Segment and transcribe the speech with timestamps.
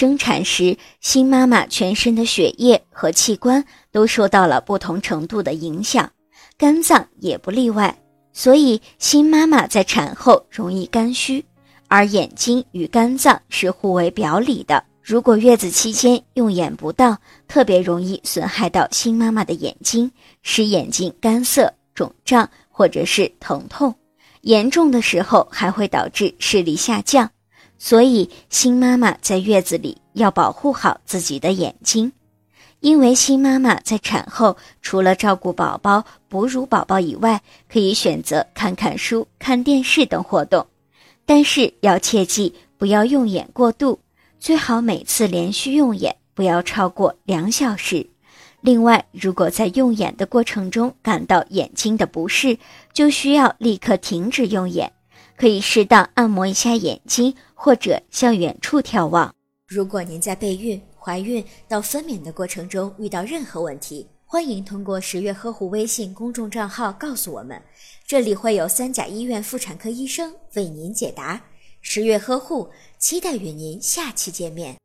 [0.00, 3.62] 生产时，新妈妈全身的血液和器官
[3.92, 6.10] 都受到了不同程度的影响，
[6.56, 7.94] 肝脏也不例外。
[8.32, 11.44] 所以，新妈妈在产后容易肝虚，
[11.86, 14.82] 而眼睛与肝脏是互为表里的。
[15.02, 20.10] 如果月子期间用眼不当，特别容易损害到新妈妈的眼睛，
[20.40, 23.94] 使眼睛干涩、肿胀或者是疼痛，
[24.40, 27.30] 严重的时候还会导致视力下降。
[27.82, 32.12] 所以，新妈妈在月子里要保护好自己的眼睛，
[32.80, 37.40] 因为新妈妈在产后除了照顾宝宝、哺乳宝宝以外，
[37.72, 40.66] 可以选择看看书、看电视等活动，
[41.24, 43.98] 但是要切记不要用眼过度。
[44.38, 48.06] 最好每次连续用眼不要超过两小时。
[48.60, 52.58] 另外，如果在用眼的过程中感到眼睛的不适，
[52.92, 54.92] 就需要立刻停止用眼，
[55.40, 59.34] 可以适当按摩一下眼睛，或者向远处眺望。
[59.66, 67.58] 如果您在备孕、怀孕到分娩的过程中遇到任何问题，欢迎通过十月呵护微信公众账号告诉我们，
[68.06, 71.42] 这里会有三甲医院妇产科医生为您解答。
[71.80, 74.76] 十月呵护，期待与您下期见面。